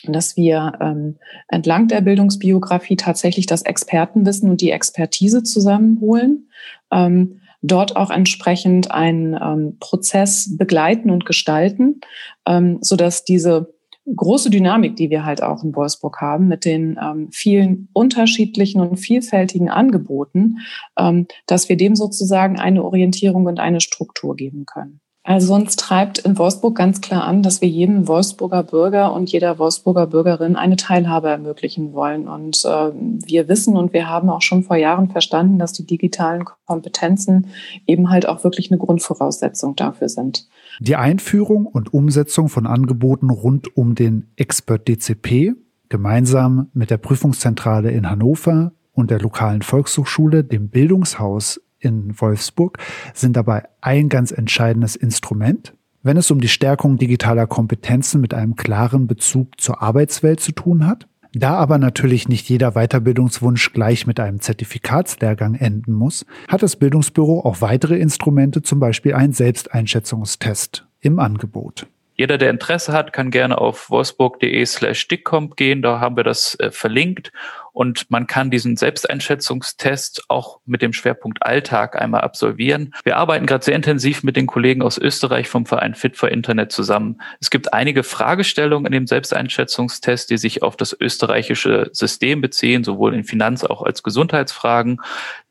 dass 0.05 0.37
wir 0.37 0.75
ähm, 0.83 1.17
entlang 1.49 1.89
der 1.89 2.03
Bildungsbiografie 2.03 2.97
tatsächlich 2.97 3.47
das 3.47 3.63
Expertenwissen 3.63 4.51
und 4.51 4.61
die 4.61 4.71
Expertise 4.71 5.45
zusammenholen, 5.45 6.51
ähm, 6.93 7.41
dort 7.63 7.97
auch 7.97 8.11
entsprechend 8.11 8.91
einen 8.91 9.33
ähm, 9.41 9.79
Prozess 9.81 10.55
begleiten 10.59 11.09
und 11.09 11.25
gestalten, 11.25 12.03
ähm, 12.45 12.77
so 12.83 12.95
dass 12.95 13.25
diese 13.25 13.73
große 14.15 14.51
Dynamik, 14.51 14.97
die 14.97 15.11
wir 15.11 15.25
halt 15.25 15.43
auch 15.43 15.63
in 15.63 15.75
Wolfsburg 15.75 16.21
haben, 16.21 16.49
mit 16.49 16.65
den 16.65 16.99
ähm, 17.03 17.29
vielen 17.33 17.89
unterschiedlichen 17.93 18.81
und 18.81 18.97
vielfältigen 18.97 19.69
Angeboten, 19.69 20.59
ähm, 20.99 21.27
dass 21.47 21.69
wir 21.69 21.77
dem 21.77 21.97
sozusagen 21.97 22.59
eine 22.59 22.85
Orientierung 22.85 23.47
und 23.47 23.61
eine 23.61 23.81
Struktur 23.81 24.37
geben 24.37 24.67
können. 24.67 25.01
Also 25.29 25.53
uns 25.53 25.77
treibt 25.77 26.21
in 26.21 26.39
Wolfsburg 26.39 26.75
ganz 26.75 27.03
klar 27.03 27.25
an, 27.25 27.43
dass 27.43 27.61
wir 27.61 27.69
jedem 27.69 28.09
Wolfsburger 28.09 28.63
Bürger 28.63 29.13
und 29.13 29.31
jeder 29.31 29.59
Wolfsburger 29.59 30.07
Bürgerin 30.07 30.57
eine 30.57 30.77
Teilhabe 30.77 31.29
ermöglichen 31.29 31.93
wollen. 31.93 32.27
Und 32.27 32.65
äh, 32.65 32.93
wir 32.95 33.47
wissen 33.47 33.77
und 33.77 33.93
wir 33.93 34.09
haben 34.09 34.31
auch 34.31 34.41
schon 34.41 34.63
vor 34.63 34.77
Jahren 34.77 35.11
verstanden, 35.11 35.59
dass 35.59 35.75
die 35.75 35.85
digitalen 35.85 36.47
Kompetenzen 36.65 37.49
eben 37.87 38.09
halt 38.09 38.27
auch 38.27 38.43
wirklich 38.43 38.71
eine 38.71 38.79
Grundvoraussetzung 38.79 39.77
dafür 39.77 40.09
sind. 40.09 40.49
Die 40.81 40.97
Einführung 40.97 41.67
und 41.67 41.93
Umsetzung 41.93 42.49
von 42.49 42.67
Angeboten 42.67 43.29
rund 43.29 43.77
um 43.77 43.95
den 43.95 44.31
Expert 44.37 44.89
DCP 44.89 45.53
gemeinsam 45.91 46.71
mit 46.73 46.89
der 46.89 46.97
Prüfungszentrale 46.97 47.91
in 47.91 48.09
Hannover 48.09 48.73
und 48.93 49.11
der 49.11 49.21
lokalen 49.21 49.61
Volkshochschule, 49.61 50.43
dem 50.43 50.71
Bildungshaus 50.71 51.61
in 51.79 52.21
Wolfsburg 52.21 52.79
sind 53.15 53.37
dabei 53.37 53.65
ein 53.81 54.09
ganz 54.09 54.31
entscheidendes 54.31 54.97
Instrument. 54.97 55.75
wenn 56.05 56.17
es 56.17 56.31
um 56.31 56.41
die 56.41 56.49
Stärkung 56.49 56.97
digitaler 56.97 57.47
Kompetenzen 57.47 58.21
mit 58.21 58.33
einem 58.33 58.55
klaren 58.55 59.09
Bezug 59.09 59.61
zur 59.61 59.83
Arbeitswelt 59.83 60.41
zu 60.41 60.53
tun 60.53 60.87
hat. 60.87 61.09
Da 61.33 61.55
aber 61.55 61.77
natürlich 61.77 62.29
nicht 62.29 62.49
jeder 62.49 62.73
Weiterbildungswunsch 62.73 63.73
gleich 63.73 64.07
mit 64.07 64.19
einem 64.19 64.41
Zertifikatslehrgang 64.41 65.57
enden 65.57 65.93
muss, 65.93 66.25
hat 66.47 66.63
das 66.63 66.77
Bildungsbüro 66.77 67.41
auch 67.41 67.61
weitere 67.61 67.99
Instrumente, 67.99 68.63
zum 68.63 68.81
Beispiel 68.81 69.13
einen 69.15 69.33
Selbsteinschätzungstest 69.35 70.87
im 71.01 71.19
Angebot. 71.19 71.87
Jeder, 72.15 72.37
der 72.37 72.51
Interesse 72.51 72.93
hat, 72.93 73.13
kann 73.13 73.31
gerne 73.31 73.59
auf 73.59 73.91
wolfsburg.de 73.91 74.67
slash 74.67 75.07
dickcomp 75.07 75.57
gehen. 75.57 75.83
Da 75.83 76.01
haben 76.01 76.17
wir 76.17 76.25
das 76.25 76.59
äh, 76.59 76.73
verlinkt. 76.73 77.31
Und 77.79 78.11
man 78.11 78.27
kann 78.27 78.51
diesen 78.51 78.77
Selbsteinschätzungstest 78.77 80.25
auch 80.27 80.59
mit 80.67 80.83
dem 80.83 80.93
Schwerpunkt 80.93 81.47
Alltag 81.47 81.95
einmal 81.95 82.23
absolvieren. 82.23 82.93
Wir 83.05 83.17
arbeiten 83.17 83.47
gerade 83.47 83.65
sehr 83.65 83.77
intensiv 83.77 84.25
mit 84.25 84.35
den 84.35 84.49
Kollegen 84.49 84.83
aus 84.83 84.99
Österreich 84.99 85.47
vom 85.49 85.65
Verein 85.65 85.95
Fit 85.95 86.17
for 86.17 86.29
Internet 86.29 86.73
zusammen. 86.73 87.21
Es 87.41 87.51
gibt 87.51 87.73
einige 87.73 88.03
Fragestellungen 88.03 88.87
in 88.87 88.93
dem 88.93 89.07
Selbsteinschätzungstest, 89.07 90.29
die 90.29 90.39
sich 90.39 90.65
auf 90.65 90.77
das 90.77 90.97
österreichische 90.99 91.89
System 91.93 92.41
beziehen, 92.41 92.83
sowohl 92.83 93.15
in 93.15 93.23
Finanz- 93.23 93.63
auch 93.63 93.83
als 93.83 94.03
Gesundheitsfragen. 94.03 95.01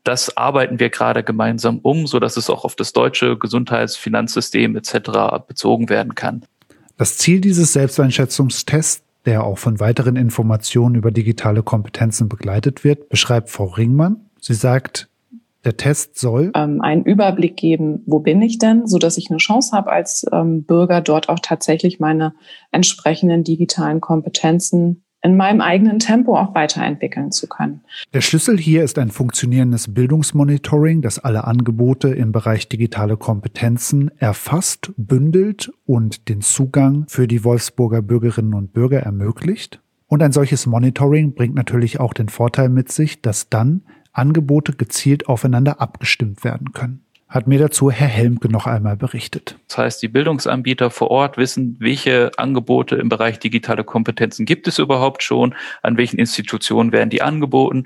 Das 0.03 0.35
arbeiten 0.35 0.81
wir 0.81 0.89
gerade 0.89 1.23
gemeinsam 1.23 1.79
um, 1.79 2.07
so 2.07 2.19
dass 2.19 2.35
es 2.35 2.49
auch 2.49 2.65
auf 2.65 2.75
das 2.75 2.91
deutsche 2.91 3.37
Gesundheitsfinanzsystem 3.37 4.75
etc. 4.75 5.45
bezogen 5.47 5.87
werden 5.87 6.13
kann. 6.13 6.43
Das 6.97 7.17
Ziel 7.17 7.39
dieses 7.39 7.71
Selbsteinschätzungstests, 7.71 9.06
der 9.27 9.43
auch 9.43 9.59
von 9.59 9.79
weiteren 9.79 10.15
Informationen 10.15 10.95
über 10.95 11.11
digitale 11.11 11.61
Kompetenzen 11.61 12.29
begleitet 12.29 12.83
wird, 12.83 13.09
beschreibt 13.09 13.49
Frau 13.49 13.65
Ringmann. 13.65 14.21
Sie 14.39 14.55
sagt, 14.55 15.09
der 15.65 15.75
Test 15.75 16.17
soll 16.17 16.51
ähm, 16.55 16.81
einen 16.81 17.03
Überblick 17.03 17.57
geben, 17.57 18.01
wo 18.05 18.19
bin 18.19 18.41
ich 18.41 18.57
denn, 18.57 18.87
so 18.87 18.97
dass 18.97 19.17
ich 19.17 19.29
eine 19.29 19.37
Chance 19.37 19.75
habe 19.75 19.91
als 19.91 20.25
ähm, 20.31 20.63
Bürger 20.63 21.01
dort 21.01 21.27
auch 21.27 21.39
tatsächlich 21.41 21.99
meine 21.99 22.33
entsprechenden 22.71 23.43
digitalen 23.43 23.99
Kompetenzen 23.99 25.03
in 25.23 25.35
meinem 25.35 25.61
eigenen 25.61 25.99
Tempo 25.99 26.37
auch 26.37 26.53
weiterentwickeln 26.53 27.31
zu 27.31 27.47
können. 27.47 27.81
Der 28.13 28.21
Schlüssel 28.21 28.57
hier 28.57 28.83
ist 28.83 28.99
ein 28.99 29.09
funktionierendes 29.09 29.93
Bildungsmonitoring, 29.93 31.01
das 31.01 31.19
alle 31.19 31.45
Angebote 31.45 32.09
im 32.09 32.31
Bereich 32.31 32.69
digitale 32.69 33.17
Kompetenzen 33.17 34.11
erfasst, 34.17 34.91
bündelt 34.95 35.71
und 35.85 36.29
den 36.29 36.41
Zugang 36.41 37.05
für 37.07 37.27
die 37.27 37.43
Wolfsburger 37.43 38.01
Bürgerinnen 38.01 38.53
und 38.53 38.73
Bürger 38.73 38.99
ermöglicht. 38.99 39.81
Und 40.07 40.23
ein 40.23 40.31
solches 40.31 40.65
Monitoring 40.65 41.33
bringt 41.33 41.55
natürlich 41.55 41.99
auch 41.99 42.13
den 42.13 42.29
Vorteil 42.29 42.69
mit 42.69 42.91
sich, 42.91 43.21
dass 43.21 43.49
dann 43.49 43.81
Angebote 44.13 44.73
gezielt 44.73 45.27
aufeinander 45.27 45.81
abgestimmt 45.81 46.43
werden 46.43 46.71
können 46.71 47.06
hat 47.29 47.45
mir 47.45 47.59
dazu 47.59 47.91
Herr 47.91 48.07
Helmke 48.07 48.49
noch 48.49 48.67
einmal 48.67 48.95
berichtet. 48.95 49.57
Das 49.67 49.77
heißt, 49.77 50.01
die 50.01 50.07
Bildungsanbieter 50.07 50.89
vor 50.89 51.11
Ort 51.11 51.37
wissen, 51.37 51.75
welche 51.79 52.31
Angebote 52.37 52.95
im 52.95 53.09
Bereich 53.09 53.39
digitale 53.39 53.83
Kompetenzen 53.83 54.45
gibt 54.45 54.67
es 54.67 54.79
überhaupt 54.79 55.23
schon, 55.23 55.53
an 55.81 55.97
welchen 55.97 56.17
Institutionen 56.17 56.91
werden 56.91 57.09
die 57.09 57.21
angeboten 57.21 57.85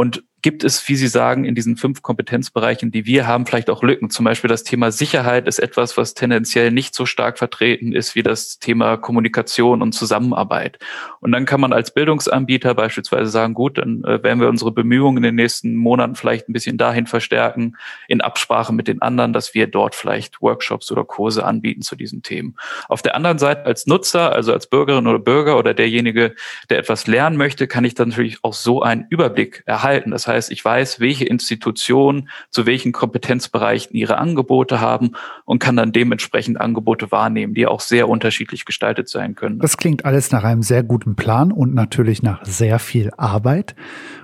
und 0.00 0.24
gibt 0.42 0.64
es, 0.64 0.88
wie 0.88 0.96
Sie 0.96 1.08
sagen, 1.08 1.44
in 1.44 1.54
diesen 1.54 1.76
fünf 1.76 2.02
Kompetenzbereichen, 2.02 2.90
die 2.90 3.04
wir 3.04 3.26
haben, 3.26 3.46
vielleicht 3.46 3.68
auch 3.68 3.82
Lücken. 3.82 4.10
Zum 4.10 4.24
Beispiel 4.24 4.48
das 4.48 4.64
Thema 4.64 4.90
Sicherheit 4.90 5.46
ist 5.46 5.58
etwas, 5.58 5.96
was 5.96 6.14
tendenziell 6.14 6.70
nicht 6.70 6.94
so 6.94 7.04
stark 7.04 7.38
vertreten 7.38 7.92
ist 7.92 8.14
wie 8.14 8.22
das 8.22 8.58
Thema 8.58 8.96
Kommunikation 8.96 9.82
und 9.82 9.92
Zusammenarbeit. 9.92 10.78
Und 11.20 11.32
dann 11.32 11.44
kann 11.44 11.60
man 11.60 11.72
als 11.72 11.92
Bildungsanbieter 11.92 12.74
beispielsweise 12.74 13.30
sagen, 13.30 13.54
gut, 13.54 13.78
dann 13.78 14.02
äh, 14.04 14.22
werden 14.22 14.40
wir 14.40 14.48
unsere 14.48 14.72
Bemühungen 14.72 15.18
in 15.18 15.22
den 15.22 15.34
nächsten 15.34 15.76
Monaten 15.76 16.14
vielleicht 16.14 16.48
ein 16.48 16.52
bisschen 16.52 16.78
dahin 16.78 17.06
verstärken, 17.06 17.76
in 18.08 18.20
Absprache 18.20 18.72
mit 18.72 18.88
den 18.88 19.02
anderen, 19.02 19.32
dass 19.32 19.54
wir 19.54 19.66
dort 19.66 19.94
vielleicht 19.94 20.40
Workshops 20.40 20.90
oder 20.90 21.04
Kurse 21.04 21.44
anbieten 21.44 21.82
zu 21.82 21.96
diesen 21.96 22.22
Themen. 22.22 22.56
Auf 22.88 23.02
der 23.02 23.14
anderen 23.14 23.38
Seite 23.38 23.66
als 23.66 23.86
Nutzer, 23.86 24.32
also 24.32 24.52
als 24.52 24.66
Bürgerin 24.66 25.06
oder 25.06 25.18
Bürger 25.18 25.58
oder 25.58 25.74
derjenige, 25.74 26.34
der 26.70 26.78
etwas 26.78 27.06
lernen 27.06 27.36
möchte, 27.36 27.66
kann 27.66 27.84
ich 27.84 27.94
dann 27.94 28.08
natürlich 28.08 28.38
auch 28.42 28.54
so 28.54 28.82
einen 28.82 29.06
Überblick 29.10 29.62
erhalten. 29.66 29.89
Das 29.98 30.26
heißt, 30.26 30.50
ich 30.50 30.64
weiß, 30.64 31.00
welche 31.00 31.24
Institutionen 31.24 32.28
zu 32.50 32.66
welchen 32.66 32.92
Kompetenzbereichen 32.92 33.96
ihre 33.96 34.18
Angebote 34.18 34.80
haben 34.80 35.12
und 35.44 35.58
kann 35.58 35.76
dann 35.76 35.92
dementsprechend 35.92 36.60
Angebote 36.60 37.10
wahrnehmen, 37.10 37.54
die 37.54 37.66
auch 37.66 37.80
sehr 37.80 38.08
unterschiedlich 38.08 38.64
gestaltet 38.64 39.08
sein 39.08 39.34
können. 39.34 39.58
Das 39.58 39.76
klingt 39.76 40.04
alles 40.04 40.30
nach 40.30 40.44
einem 40.44 40.62
sehr 40.62 40.82
guten 40.82 41.16
Plan 41.16 41.52
und 41.52 41.74
natürlich 41.74 42.22
nach 42.22 42.44
sehr 42.44 42.78
viel 42.78 43.10
Arbeit. 43.16 43.74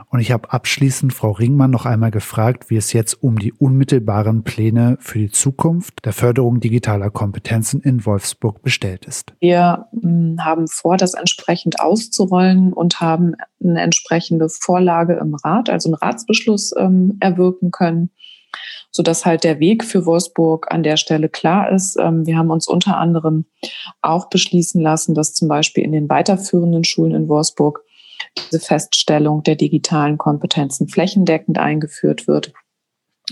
Und 0.08 0.20
ich 0.20 0.30
habe 0.30 0.52
abschließend 0.52 1.12
Frau 1.12 1.32
Ringmann 1.32 1.70
noch 1.70 1.84
einmal 1.84 2.10
gefragt, 2.10 2.70
wie 2.70 2.76
es 2.76 2.92
jetzt 2.92 3.22
um 3.22 3.38
die 3.38 3.52
unmittelbaren 3.52 4.44
Pläne 4.44 4.96
für 5.00 5.18
die 5.18 5.30
Zukunft 5.30 6.04
der 6.04 6.12
Förderung 6.12 6.60
digitaler 6.60 7.10
Kompetenzen 7.10 7.80
in 7.80 8.06
Wolfsburg 8.06 8.62
bestellt 8.62 9.04
ist. 9.06 9.34
Wir 9.40 9.86
hm, 10.00 10.36
haben 10.40 10.68
vor, 10.68 10.96
das 10.96 11.14
entsprechend 11.14 11.80
auszurollen 11.80 12.72
und 12.72 13.00
haben 13.00 13.34
eine 13.62 13.80
entsprechende 13.80 14.48
Vorlage 14.48 15.14
im 15.14 15.34
Rat, 15.34 15.68
also 15.70 15.88
einen 15.88 15.94
Ratsbeschluss 15.94 16.72
ähm, 16.76 17.16
erwirken 17.20 17.70
können 17.70 18.10
so 18.90 19.02
dass 19.02 19.26
halt 19.26 19.44
der 19.44 19.60
Weg 19.60 19.84
für 19.84 20.06
Wolfsburg 20.06 20.72
an 20.72 20.82
der 20.82 20.96
Stelle 20.96 21.28
klar 21.28 21.70
ist. 21.70 21.96
Ähm, 22.00 22.26
wir 22.26 22.38
haben 22.38 22.50
uns 22.50 22.66
unter 22.66 22.96
anderem 22.96 23.44
auch 24.00 24.30
beschließen 24.30 24.80
lassen, 24.80 25.14
dass 25.14 25.34
zum 25.34 25.48
Beispiel 25.48 25.84
in 25.84 25.92
den 25.92 26.08
weiterführenden 26.08 26.82
Schulen 26.82 27.14
in 27.14 27.28
Wolfsburg 27.28 27.82
diese 28.38 28.60
Feststellung 28.60 29.42
der 29.42 29.56
digitalen 29.56 30.18
Kompetenzen 30.18 30.88
flächendeckend 30.88 31.58
eingeführt 31.58 32.28
wird. 32.28 32.52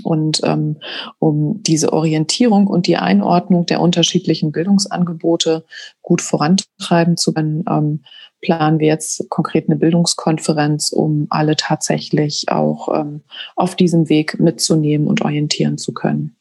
Und 0.03 0.41
ähm, 0.43 0.81
um 1.21 1.63
diese 1.63 1.93
Orientierung 1.93 2.67
und 2.67 2.89
die 2.89 2.97
Einordnung 2.97 3.67
der 3.67 3.81
unterschiedlichen 3.81 4.51
Bildungsangebote 4.51 5.65
gut 6.03 6.21
vorantreiben 6.21 7.17
zu 7.17 7.33
können, 7.33 7.65
ähm, 7.69 8.03
planen 8.41 8.81
wir 8.81 8.89
jetzt 8.89 9.29
konkret 9.31 9.69
eine 9.69 9.77
Bildungskonferenz, 9.77 10.91
um 10.91 11.27
alle 11.31 11.55
tatsächlich 11.57 12.49
auch 12.49 12.89
ähm, 12.93 13.23
auf 13.55 13.77
diesem 13.77 14.09
Weg 14.09 14.41
mitzunehmen 14.41 15.07
und 15.07 15.23
orientieren 15.23 15.79
zu 15.79 15.95
können. 15.95 16.37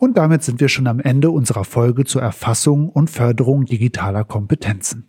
Und 0.00 0.16
damit 0.16 0.42
sind 0.42 0.60
wir 0.60 0.68
schon 0.68 0.88
am 0.88 1.00
Ende 1.00 1.30
unserer 1.30 1.64
Folge 1.64 2.04
zur 2.04 2.20
Erfassung 2.20 2.88
und 2.88 3.08
Förderung 3.08 3.64
digitaler 3.64 4.24
Kompetenzen. 4.24 5.06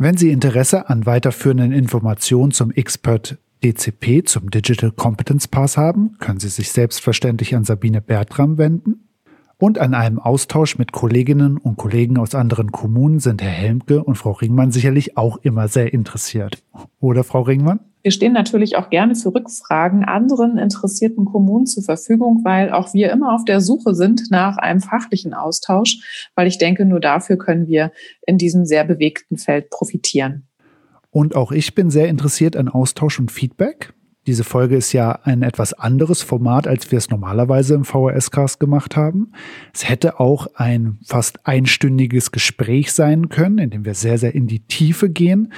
Wenn 0.00 0.16
Sie 0.16 0.30
Interesse 0.30 0.88
an 0.88 1.06
weiterführenden 1.06 1.72
Informationen 1.72 2.52
zum 2.52 2.70
Expert 2.70 3.36
DCP, 3.64 4.22
zum 4.24 4.48
Digital 4.48 4.92
Competence 4.92 5.48
Pass 5.48 5.76
haben, 5.76 6.16
können 6.20 6.38
Sie 6.38 6.50
sich 6.50 6.70
selbstverständlich 6.70 7.56
an 7.56 7.64
Sabine 7.64 8.00
Bertram 8.00 8.58
wenden. 8.58 9.08
Und 9.56 9.80
an 9.80 9.94
einem 9.94 10.20
Austausch 10.20 10.78
mit 10.78 10.92
Kolleginnen 10.92 11.56
und 11.56 11.78
Kollegen 11.78 12.16
aus 12.16 12.36
anderen 12.36 12.70
Kommunen 12.70 13.18
sind 13.18 13.42
Herr 13.42 13.50
Helmke 13.50 14.04
und 14.04 14.14
Frau 14.14 14.30
Ringmann 14.30 14.70
sicherlich 14.70 15.16
auch 15.16 15.38
immer 15.38 15.66
sehr 15.66 15.92
interessiert. 15.92 16.62
Oder 17.00 17.24
Frau 17.24 17.42
Ringmann? 17.42 17.80
Wir 18.08 18.12
stehen 18.12 18.32
natürlich 18.32 18.76
auch 18.76 18.88
gerne 18.88 19.14
für 19.14 19.34
Rückfragen 19.34 20.02
anderen 20.02 20.56
interessierten 20.56 21.26
Kommunen 21.26 21.66
zur 21.66 21.82
Verfügung, 21.82 22.40
weil 22.42 22.72
auch 22.72 22.94
wir 22.94 23.12
immer 23.12 23.34
auf 23.34 23.44
der 23.44 23.60
Suche 23.60 23.94
sind 23.94 24.30
nach 24.30 24.56
einem 24.56 24.80
fachlichen 24.80 25.34
Austausch, 25.34 26.30
weil 26.34 26.46
ich 26.46 26.56
denke, 26.56 26.86
nur 26.86 27.00
dafür 27.00 27.36
können 27.36 27.66
wir 27.66 27.92
in 28.26 28.38
diesem 28.38 28.64
sehr 28.64 28.84
bewegten 28.84 29.36
Feld 29.36 29.68
profitieren. 29.68 30.48
Und 31.10 31.36
auch 31.36 31.52
ich 31.52 31.74
bin 31.74 31.90
sehr 31.90 32.08
interessiert 32.08 32.56
an 32.56 32.70
Austausch 32.70 33.20
und 33.20 33.30
Feedback. 33.30 33.92
Diese 34.26 34.42
Folge 34.42 34.76
ist 34.76 34.94
ja 34.94 35.18
ein 35.24 35.42
etwas 35.42 35.74
anderes 35.74 36.22
Format, 36.22 36.66
als 36.66 36.90
wir 36.90 36.96
es 36.96 37.10
normalerweise 37.10 37.74
im 37.74 37.84
VHS-Cast 37.84 38.58
gemacht 38.58 38.96
haben. 38.96 39.32
Es 39.74 39.86
hätte 39.86 40.18
auch 40.18 40.46
ein 40.54 40.98
fast 41.04 41.46
einstündiges 41.46 42.32
Gespräch 42.32 42.90
sein 42.92 43.28
können, 43.28 43.58
in 43.58 43.68
dem 43.68 43.84
wir 43.84 43.92
sehr, 43.92 44.16
sehr 44.16 44.34
in 44.34 44.46
die 44.46 44.60
Tiefe 44.60 45.10
gehen. 45.10 45.52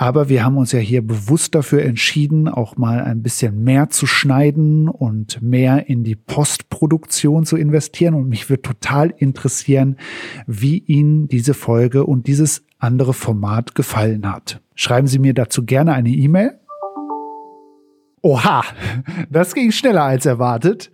Aber 0.00 0.30
wir 0.30 0.46
haben 0.46 0.56
uns 0.56 0.72
ja 0.72 0.78
hier 0.78 1.06
bewusst 1.06 1.54
dafür 1.54 1.82
entschieden, 1.82 2.48
auch 2.48 2.78
mal 2.78 3.02
ein 3.02 3.22
bisschen 3.22 3.62
mehr 3.62 3.90
zu 3.90 4.06
schneiden 4.06 4.88
und 4.88 5.42
mehr 5.42 5.90
in 5.90 6.04
die 6.04 6.16
Postproduktion 6.16 7.44
zu 7.44 7.58
investieren. 7.58 8.14
Und 8.14 8.26
mich 8.26 8.48
würde 8.48 8.62
total 8.62 9.12
interessieren, 9.18 9.98
wie 10.46 10.78
Ihnen 10.78 11.28
diese 11.28 11.52
Folge 11.52 12.06
und 12.06 12.28
dieses 12.28 12.64
andere 12.78 13.12
Format 13.12 13.74
gefallen 13.74 14.26
hat. 14.32 14.62
Schreiben 14.74 15.06
Sie 15.06 15.18
mir 15.18 15.34
dazu 15.34 15.66
gerne 15.66 15.92
eine 15.92 16.08
E-Mail. 16.08 16.58
Oha, 18.22 18.64
das 19.28 19.52
ging 19.52 19.70
schneller 19.70 20.04
als 20.04 20.24
erwartet. 20.24 20.90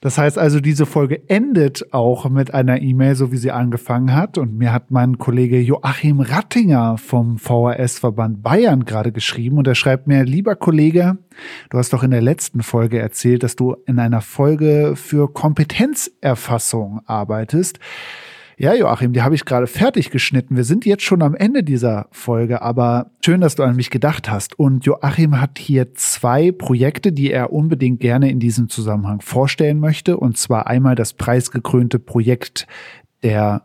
Das 0.00 0.16
heißt 0.16 0.38
also, 0.38 0.60
diese 0.60 0.86
Folge 0.86 1.28
endet 1.28 1.92
auch 1.92 2.28
mit 2.30 2.54
einer 2.54 2.80
E-Mail, 2.80 3.14
so 3.16 3.32
wie 3.32 3.36
sie 3.36 3.50
angefangen 3.50 4.14
hat. 4.14 4.38
Und 4.38 4.56
mir 4.56 4.72
hat 4.72 4.90
mein 4.90 5.18
Kollege 5.18 5.60
Joachim 5.60 6.20
Rattinger 6.20 6.96
vom 6.96 7.36
VHS-Verband 7.38 8.42
Bayern 8.42 8.86
gerade 8.86 9.12
geschrieben. 9.12 9.58
Und 9.58 9.66
er 9.66 9.74
schreibt 9.74 10.06
mir, 10.06 10.24
lieber 10.24 10.56
Kollege, 10.56 11.18
du 11.68 11.76
hast 11.76 11.92
doch 11.92 12.02
in 12.02 12.12
der 12.12 12.22
letzten 12.22 12.62
Folge 12.62 12.98
erzählt, 12.98 13.42
dass 13.42 13.56
du 13.56 13.76
in 13.86 13.98
einer 13.98 14.22
Folge 14.22 14.94
für 14.96 15.30
Kompetenzerfassung 15.30 17.02
arbeitest. 17.04 17.78
Ja, 18.60 18.74
Joachim, 18.74 19.14
die 19.14 19.22
habe 19.22 19.34
ich 19.34 19.46
gerade 19.46 19.66
fertig 19.66 20.10
geschnitten. 20.10 20.54
Wir 20.54 20.64
sind 20.64 20.84
jetzt 20.84 21.02
schon 21.02 21.22
am 21.22 21.34
Ende 21.34 21.64
dieser 21.64 22.08
Folge, 22.10 22.60
aber 22.60 23.10
schön, 23.24 23.40
dass 23.40 23.54
du 23.54 23.62
an 23.62 23.74
mich 23.74 23.88
gedacht 23.88 24.30
hast. 24.30 24.58
Und 24.58 24.84
Joachim 24.84 25.40
hat 25.40 25.58
hier 25.58 25.94
zwei 25.94 26.52
Projekte, 26.52 27.10
die 27.10 27.32
er 27.32 27.54
unbedingt 27.54 28.00
gerne 28.00 28.30
in 28.30 28.38
diesem 28.38 28.68
Zusammenhang 28.68 29.22
vorstellen 29.22 29.80
möchte. 29.80 30.18
Und 30.18 30.36
zwar 30.36 30.66
einmal 30.66 30.94
das 30.94 31.14
preisgekrönte 31.14 31.98
Projekt 31.98 32.66
der 33.22 33.62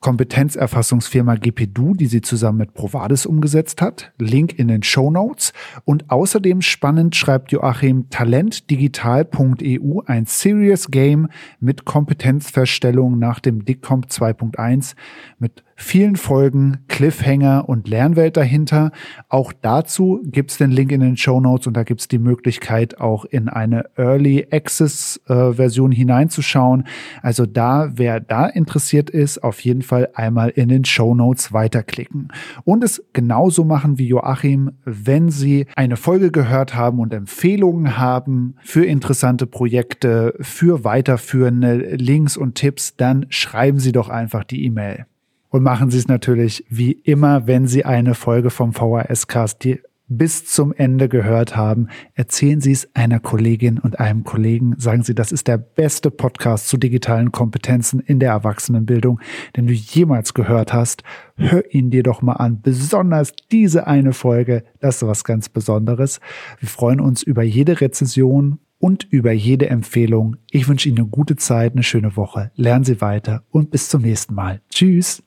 Kompetenzerfassungsfirma 0.00 1.34
GPDU, 1.36 1.94
die 1.94 2.06
sie 2.06 2.22
zusammen 2.22 2.58
mit 2.58 2.72
Provadis 2.74 3.26
umgesetzt 3.26 3.82
hat. 3.82 4.12
Link 4.18 4.58
in 4.58 4.68
den 4.68 4.82
Show 4.82 5.10
Notes. 5.10 5.52
Und 5.84 6.10
außerdem 6.10 6.62
spannend 6.62 7.14
schreibt 7.16 7.52
Joachim 7.52 8.08
talentdigital.eu 8.08 10.00
ein 10.06 10.24
Serious 10.24 10.90
Game 10.90 11.28
mit 11.60 11.84
Kompetenzfeststellung 11.84 13.18
nach 13.18 13.40
dem 13.40 13.64
DICCOMP 13.66 14.06
2.1 14.06 14.94
mit 15.38 15.62
vielen 15.80 16.16
Folgen, 16.16 16.78
Cliffhanger 16.88 17.68
und 17.68 17.88
Lernwelt 17.88 18.36
dahinter. 18.36 18.92
Auch 19.28 19.52
dazu 19.52 20.20
gibt's 20.24 20.58
den 20.58 20.70
Link 20.70 20.92
in 20.92 21.00
den 21.00 21.16
Show 21.16 21.40
Notes 21.40 21.66
und 21.66 21.74
da 21.74 21.84
gibt's 21.84 22.06
die 22.06 22.18
Möglichkeit, 22.18 23.00
auch 23.00 23.24
in 23.24 23.48
eine 23.48 23.86
Early 23.96 24.46
Access 24.50 25.20
äh, 25.26 25.52
Version 25.52 25.90
hineinzuschauen. 25.90 26.84
Also 27.22 27.46
da, 27.46 27.90
wer 27.94 28.20
da 28.20 28.46
interessiert 28.46 29.10
ist, 29.10 29.42
auf 29.42 29.60
jeden 29.60 29.82
Fall 29.82 30.10
einmal 30.14 30.50
in 30.50 30.68
den 30.68 30.84
Show 30.84 31.14
Notes 31.14 31.52
weiterklicken. 31.52 32.28
Und 32.64 32.84
es 32.84 33.02
genauso 33.12 33.64
machen 33.64 33.98
wie 33.98 34.06
Joachim, 34.06 34.72
wenn 34.84 35.30
Sie 35.30 35.66
eine 35.76 35.96
Folge 35.96 36.30
gehört 36.30 36.74
haben 36.74 36.98
und 36.98 37.14
Empfehlungen 37.14 37.96
haben 37.96 38.56
für 38.62 38.84
interessante 38.84 39.46
Projekte, 39.46 40.34
für 40.40 40.84
weiterführende 40.84 41.96
Links 41.96 42.36
und 42.36 42.54
Tipps, 42.54 42.96
dann 42.96 43.26
schreiben 43.30 43.78
Sie 43.78 43.92
doch 43.92 44.10
einfach 44.10 44.44
die 44.44 44.64
E-Mail. 44.64 45.06
Und 45.50 45.62
machen 45.62 45.90
Sie 45.90 45.98
es 45.98 46.08
natürlich 46.08 46.64
wie 46.70 46.92
immer, 46.92 47.46
wenn 47.46 47.66
Sie 47.66 47.84
eine 47.84 48.14
Folge 48.14 48.50
vom 48.50 48.72
VHS-Cast 48.72 49.66
bis 50.10 50.44
zum 50.44 50.74
Ende 50.74 51.08
gehört 51.08 51.56
haben. 51.56 51.88
Erzählen 52.14 52.60
Sie 52.60 52.72
es 52.72 52.88
einer 52.94 53.20
Kollegin 53.20 53.78
und 53.78 54.00
einem 54.00 54.24
Kollegen. 54.24 54.74
Sagen 54.76 55.04
Sie, 55.04 55.14
das 55.14 55.32
ist 55.32 55.46
der 55.46 55.56
beste 55.56 56.10
Podcast 56.10 56.68
zu 56.68 56.76
digitalen 56.76 57.32
Kompetenzen 57.32 58.00
in 58.00 58.18
der 58.18 58.30
Erwachsenenbildung, 58.30 59.20
den 59.56 59.68
du 59.68 59.72
jemals 59.72 60.34
gehört 60.34 60.72
hast. 60.72 61.04
Hör 61.36 61.62
ihn 61.72 61.90
dir 61.90 62.02
doch 62.02 62.22
mal 62.22 62.34
an. 62.34 62.60
Besonders 62.60 63.32
diese 63.50 63.86
eine 63.86 64.12
Folge. 64.12 64.64
Das 64.80 64.96
ist 64.96 65.08
was 65.08 65.24
ganz 65.24 65.48
Besonderes. 65.48 66.20
Wir 66.58 66.68
freuen 66.68 67.00
uns 67.00 67.22
über 67.22 67.42
jede 67.42 67.80
Rezension 67.80 68.58
und 68.78 69.04
über 69.04 69.30
jede 69.30 69.70
Empfehlung. 69.70 70.36
Ich 70.50 70.68
wünsche 70.68 70.88
Ihnen 70.88 70.98
eine 70.98 71.08
gute 71.08 71.36
Zeit, 71.36 71.72
eine 71.72 71.84
schöne 71.84 72.16
Woche. 72.16 72.50
Lernen 72.56 72.84
Sie 72.84 73.00
weiter 73.00 73.44
und 73.50 73.70
bis 73.70 73.88
zum 73.88 74.02
nächsten 74.02 74.34
Mal. 74.34 74.60
Tschüss. 74.70 75.22